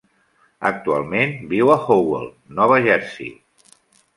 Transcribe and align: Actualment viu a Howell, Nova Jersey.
Actualment 0.69 1.35
viu 1.51 1.71
a 1.73 1.75
Howell, 1.83 2.27
Nova 2.61 2.81
Jersey. 2.89 3.31